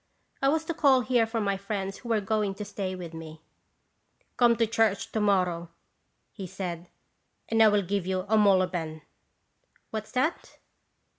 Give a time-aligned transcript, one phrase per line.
[0.41, 3.43] I was to call here for my friends who were going to stay with me."
[4.37, 5.69] Come to the church, to morrow,"
[6.31, 6.89] he said,
[7.49, 9.03] "and I will give you a motiben.
[9.91, 10.57] "What is that?"